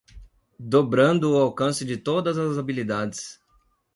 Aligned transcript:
Dobrando 0.59 1.31
o 1.31 1.37
alcance 1.39 1.85
de 1.85 1.95
todas 1.95 2.35
as 2.35 2.57
habilidades 2.57 3.39